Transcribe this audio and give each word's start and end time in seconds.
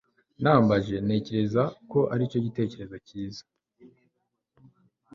nambaje 0.41 0.95
ntatekereza 1.05 1.63
ko 1.91 1.99
aricyo 2.13 2.39
gitekerezo 2.45 2.95
cyiza 3.07 3.43